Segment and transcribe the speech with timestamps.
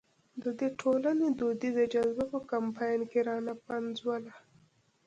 [0.41, 4.33] ده د ټولنې دودیزه جذبه په کمپاین کې را نه پنځوله.